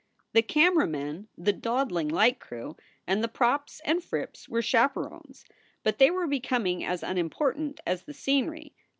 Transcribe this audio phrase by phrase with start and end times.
[0.33, 5.45] The camera men, the dawdling light crew, and the props and frips were chaperons,
[5.83, 8.73] but they were becoming as unim portant as the scenery.